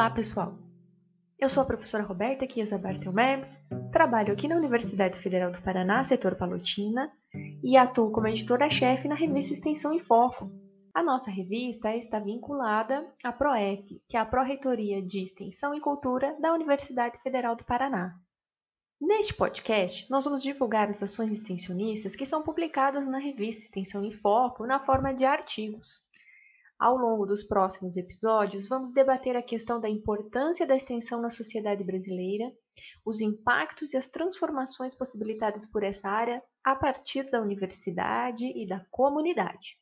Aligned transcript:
Olá, 0.00 0.08
pessoal! 0.08 0.58
Eu 1.38 1.46
sou 1.46 1.62
a 1.62 1.66
professora 1.66 2.02
Roberta 2.02 2.48
Chiesa 2.48 2.78
Bartelmemes, 2.78 3.54
trabalho 3.92 4.32
aqui 4.32 4.48
na 4.48 4.56
Universidade 4.56 5.18
Federal 5.18 5.52
do 5.52 5.60
Paraná, 5.60 6.02
setor 6.02 6.36
Palotina, 6.36 7.12
e 7.62 7.76
atuo 7.76 8.10
como 8.10 8.26
editora-chefe 8.26 9.06
na 9.06 9.14
revista 9.14 9.52
Extensão 9.52 9.92
em 9.92 10.00
Foco. 10.00 10.50
A 10.94 11.02
nossa 11.02 11.30
revista 11.30 11.94
está 11.94 12.18
vinculada 12.18 13.06
à 13.22 13.30
PROEC, 13.30 14.00
que 14.08 14.16
é 14.16 14.20
a 14.20 14.24
Pró-Reitoria 14.24 15.02
de 15.02 15.20
Extensão 15.20 15.74
e 15.74 15.80
Cultura 15.82 16.34
da 16.40 16.54
Universidade 16.54 17.18
Federal 17.18 17.54
do 17.54 17.66
Paraná. 17.66 18.14
Neste 18.98 19.34
podcast, 19.34 20.10
nós 20.10 20.24
vamos 20.24 20.42
divulgar 20.42 20.88
as 20.88 21.02
ações 21.02 21.30
extensionistas 21.30 22.16
que 22.16 22.24
são 22.24 22.42
publicadas 22.42 23.06
na 23.06 23.18
revista 23.18 23.60
Extensão 23.60 24.02
em 24.02 24.12
Foco 24.12 24.66
na 24.66 24.80
forma 24.80 25.12
de 25.12 25.26
artigos. 25.26 26.02
Ao 26.80 26.96
longo 26.96 27.26
dos 27.26 27.42
próximos 27.44 27.98
episódios, 27.98 28.66
vamos 28.66 28.90
debater 28.90 29.36
a 29.36 29.42
questão 29.42 29.78
da 29.78 29.86
importância 29.86 30.66
da 30.66 30.74
extensão 30.74 31.20
na 31.20 31.28
sociedade 31.28 31.84
brasileira, 31.84 32.50
os 33.04 33.20
impactos 33.20 33.92
e 33.92 33.98
as 33.98 34.08
transformações 34.08 34.94
possibilitadas 34.94 35.66
por 35.66 35.82
essa 35.82 36.08
área 36.08 36.42
a 36.64 36.74
partir 36.74 37.30
da 37.30 37.42
universidade 37.42 38.46
e 38.46 38.66
da 38.66 38.82
comunidade. 38.90 39.78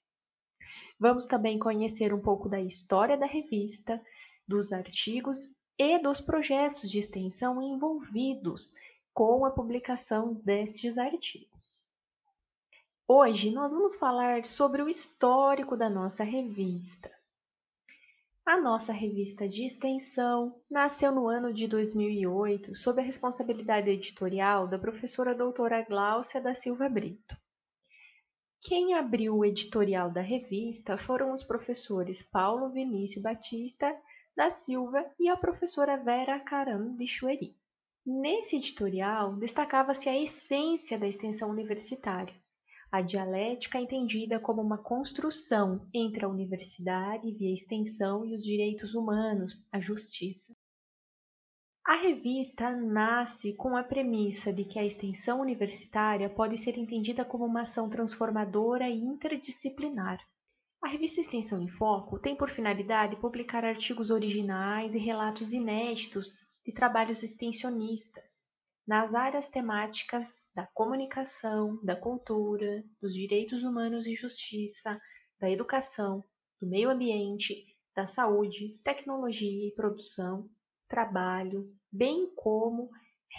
Vamos 0.98 1.24
também 1.24 1.56
conhecer 1.56 2.12
um 2.12 2.20
pouco 2.20 2.48
da 2.48 2.60
história 2.60 3.16
da 3.16 3.26
revista, 3.26 4.02
dos 4.44 4.72
artigos 4.72 5.54
e 5.78 6.00
dos 6.00 6.20
projetos 6.20 6.90
de 6.90 6.98
extensão 6.98 7.62
envolvidos 7.62 8.72
com 9.14 9.44
a 9.44 9.52
publicação 9.52 10.34
destes 10.44 10.98
artigos. 10.98 11.80
Hoje 13.10 13.50
nós 13.50 13.72
vamos 13.72 13.94
falar 13.96 14.44
sobre 14.44 14.82
o 14.82 14.88
histórico 14.88 15.78
da 15.78 15.88
nossa 15.88 16.22
revista. 16.22 17.10
A 18.44 18.60
nossa 18.60 18.92
revista 18.92 19.48
de 19.48 19.64
extensão 19.64 20.60
nasceu 20.70 21.10
no 21.10 21.26
ano 21.26 21.50
de 21.50 21.66
2008 21.66 22.74
sob 22.74 23.00
a 23.00 23.04
responsabilidade 23.04 23.88
editorial 23.88 24.68
da 24.68 24.78
professora 24.78 25.34
doutora 25.34 25.80
Gláucia 25.80 26.38
da 26.38 26.52
Silva 26.52 26.86
Brito. 26.86 27.34
Quem 28.60 28.92
abriu 28.92 29.38
o 29.38 29.44
editorial 29.44 30.10
da 30.10 30.20
revista 30.20 30.98
foram 30.98 31.32
os 31.32 31.42
professores 31.42 32.22
Paulo 32.22 32.68
Vinícius 32.68 33.22
Batista 33.22 33.90
da 34.36 34.50
Silva 34.50 35.02
e 35.18 35.30
a 35.30 35.36
professora 35.38 35.96
Vera 35.96 36.38
Caram 36.40 36.94
de 36.94 37.06
Chueri. 37.06 37.56
Nesse 38.04 38.56
editorial, 38.56 39.34
destacava-se 39.36 40.10
a 40.10 40.22
essência 40.22 40.98
da 40.98 41.06
extensão 41.06 41.48
universitária, 41.48 42.34
a 42.90 43.02
dialética 43.02 43.78
é 43.78 43.82
entendida 43.82 44.40
como 44.40 44.62
uma 44.62 44.78
construção 44.78 45.86
entre 45.92 46.24
a 46.24 46.28
universidade 46.28 47.30
via 47.32 47.52
extensão 47.52 48.24
e 48.24 48.34
os 48.34 48.42
direitos 48.42 48.94
humanos, 48.94 49.66
a 49.70 49.78
justiça. 49.78 50.56
A 51.84 51.96
revista 51.96 52.70
nasce 52.70 53.54
com 53.54 53.76
a 53.76 53.82
premissa 53.82 54.52
de 54.52 54.64
que 54.64 54.78
a 54.78 54.84
extensão 54.84 55.40
universitária 55.40 56.28
pode 56.28 56.56
ser 56.56 56.78
entendida 56.78 57.24
como 57.24 57.44
uma 57.44 57.62
ação 57.62 57.90
transformadora 57.90 58.88
e 58.88 59.00
interdisciplinar. 59.00 60.18
A 60.82 60.88
revista 60.88 61.20
Extensão 61.20 61.60
em 61.60 61.68
Foco 61.68 62.18
tem 62.18 62.36
por 62.36 62.48
finalidade 62.48 63.16
publicar 63.16 63.64
artigos 63.64 64.10
originais 64.10 64.94
e 64.94 64.98
relatos 64.98 65.52
inéditos 65.52 66.46
de 66.64 66.72
trabalhos 66.72 67.22
extensionistas, 67.22 68.47
nas 68.88 69.14
áreas 69.14 69.46
temáticas 69.46 70.50
da 70.54 70.66
comunicação, 70.66 71.78
da 71.84 71.94
cultura, 71.94 72.82
dos 73.02 73.12
direitos 73.12 73.62
humanos 73.62 74.06
e 74.06 74.14
justiça, 74.14 74.98
da 75.38 75.50
educação, 75.50 76.24
do 76.58 76.66
meio 76.66 76.88
ambiente, 76.88 77.66
da 77.94 78.06
saúde, 78.06 78.80
tecnologia 78.82 79.68
e 79.68 79.74
produção, 79.74 80.48
trabalho, 80.88 81.70
bem 81.92 82.32
como 82.34 82.88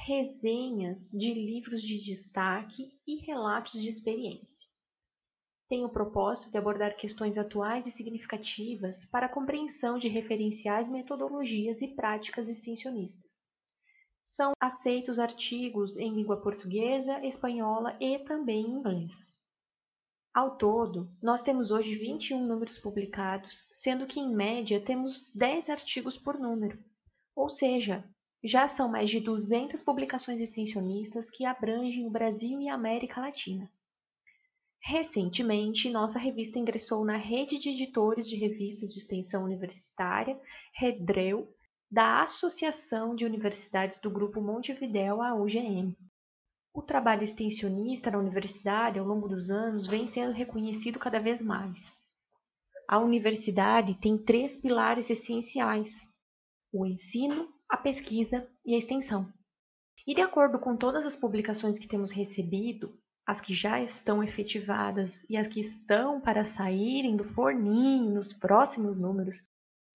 resenhas 0.05 1.09
de 1.09 1.33
livros 1.33 1.81
de 1.81 1.99
destaque 1.99 2.95
e 3.07 3.25
relatos 3.25 3.81
de 3.81 3.89
experiência. 3.89 4.69
Tem 5.67 5.83
o 5.83 5.89
propósito 5.89 6.51
de 6.51 6.59
abordar 6.59 6.95
questões 6.95 7.39
atuais 7.39 7.87
e 7.87 7.91
significativas 7.91 9.03
para 9.07 9.25
a 9.25 9.29
compreensão 9.29 9.97
de 9.97 10.09
referenciais, 10.09 10.87
metodologias 10.87 11.81
e 11.81 11.87
práticas 11.87 12.47
extensionistas 12.47 13.49
são 14.29 14.51
aceitos 14.59 15.17
artigos 15.17 15.97
em 15.97 16.13
língua 16.13 16.39
portuguesa, 16.39 17.19
espanhola 17.25 17.97
e 17.99 18.19
também 18.19 18.61
em 18.61 18.75
inglês. 18.75 19.39
Ao 20.31 20.55
todo, 20.55 21.11
nós 21.19 21.41
temos 21.41 21.71
hoje 21.71 21.95
21 21.95 22.45
números 22.45 22.77
publicados, 22.77 23.65
sendo 23.71 24.05
que 24.05 24.19
em 24.19 24.31
média 24.31 24.79
temos 24.79 25.33
10 25.33 25.71
artigos 25.71 26.15
por 26.15 26.37
número. 26.37 26.77
Ou 27.35 27.49
seja, 27.49 28.07
já 28.43 28.67
são 28.67 28.87
mais 28.87 29.09
de 29.09 29.19
200 29.19 29.81
publicações 29.81 30.39
extensionistas 30.39 31.31
que 31.31 31.43
abrangem 31.43 32.05
o 32.05 32.11
Brasil 32.11 32.61
e 32.61 32.69
a 32.69 32.75
América 32.75 33.19
Latina. 33.19 33.67
Recentemente, 34.79 35.89
nossa 35.89 36.19
revista 36.19 36.59
ingressou 36.59 37.03
na 37.03 37.17
rede 37.17 37.57
de 37.57 37.69
editores 37.69 38.29
de 38.29 38.35
revistas 38.35 38.93
de 38.93 38.99
extensão 38.99 39.43
universitária, 39.43 40.39
Redreu, 40.71 41.51
da 41.91 42.21
Associação 42.21 43.15
de 43.15 43.25
Universidades 43.25 43.97
do 43.97 44.11
Grupo 44.11 44.39
Montevidéu, 44.39 45.23
a 45.23 45.33
UGM. 45.33 45.97
O 46.71 46.83
trabalho 46.83 47.23
extensionista 47.23 48.11
na 48.11 48.19
universidade, 48.19 48.99
ao 48.99 49.05
longo 49.05 49.27
dos 49.27 49.49
anos, 49.49 49.87
vem 49.87 50.05
sendo 50.05 50.31
reconhecido 50.31 50.99
cada 50.99 51.19
vez 51.19 51.41
mais. 51.41 51.99
A 52.87 52.99
universidade 52.99 53.95
tem 53.95 54.17
três 54.17 54.55
pilares 54.55 55.09
essenciais: 55.09 56.07
o 56.71 56.85
ensino, 56.85 57.51
a 57.67 57.75
pesquisa 57.75 58.47
e 58.63 58.75
a 58.75 58.77
extensão. 58.77 59.27
E 60.05 60.13
de 60.13 60.21
acordo 60.21 60.59
com 60.59 60.77
todas 60.77 61.07
as 61.07 61.15
publicações 61.15 61.79
que 61.79 61.87
temos 61.87 62.11
recebido, 62.11 62.95
as 63.25 63.41
que 63.41 63.53
já 63.53 63.81
estão 63.81 64.23
efetivadas 64.23 65.23
e 65.27 65.35
as 65.35 65.47
que 65.47 65.59
estão 65.59 66.21
para 66.21 66.45
saírem 66.45 67.15
do 67.15 67.23
forninho 67.23 68.13
nos 68.13 68.31
próximos 68.31 68.95
números, 68.95 69.41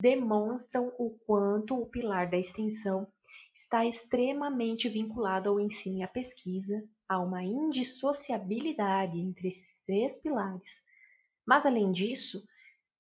demonstram 0.01 0.93
o 0.99 1.11
quanto 1.27 1.81
o 1.81 1.87
pilar 1.87 2.29
da 2.29 2.37
extensão 2.37 3.07
está 3.55 3.87
extremamente 3.87 4.89
vinculado 4.89 5.49
ao 5.49 5.61
ensino 5.61 5.99
e 5.99 6.03
à 6.03 6.09
pesquisa, 6.09 6.83
há 7.09 7.21
uma 7.21 7.43
indissociabilidade 7.43 9.19
entre 9.19 9.49
esses 9.49 9.81
três 9.87 10.19
pilares. 10.19 10.83
Mas, 11.47 11.65
além 11.65 11.93
disso, 11.93 12.43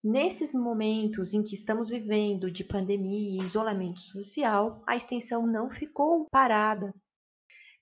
nesses 0.03 0.55
momentos 0.55 1.35
em 1.35 1.43
que 1.43 1.55
estamos 1.55 1.89
vivendo 1.89 2.51
de 2.51 2.63
pandemia 2.63 3.43
e 3.43 3.45
isolamento 3.45 4.01
social, 4.01 4.83
a 4.87 4.95
extensão 4.95 5.47
não 5.47 5.71
ficou 5.71 6.29
parada. 6.31 6.95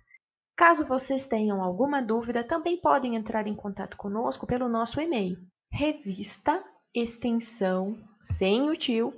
Caso 0.61 0.85
vocês 0.85 1.27
tenham 1.27 1.63
alguma 1.63 2.03
dúvida, 2.03 2.45
também 2.45 2.77
podem 2.77 3.17
entrar 3.17 3.47
em 3.47 3.55
contato 3.55 3.97
conosco 3.97 4.47
pelo 4.47 4.69
nosso 4.69 5.01
e-mail 5.01 5.39
revista 5.73 6.63
extensão 6.95 7.97
sem 8.21 8.69
o 8.69 8.77
tio 8.77 9.11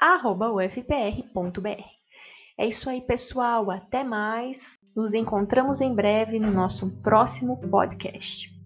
arroba 0.00 0.50
ufpr.br. 0.50 1.84
É 2.56 2.66
isso 2.66 2.88
aí, 2.88 3.02
pessoal. 3.02 3.70
Até 3.70 4.02
mais. 4.02 4.78
Nos 4.96 5.12
encontramos 5.12 5.82
em 5.82 5.94
breve 5.94 6.38
no 6.38 6.50
nosso 6.50 6.88
próximo 7.02 7.60
podcast. 7.68 8.57